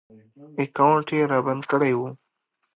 اکاونټ 0.61 1.07
ېې 1.15 1.21
رابند 1.31 1.63
کړی 1.71 1.93
و 1.97 1.99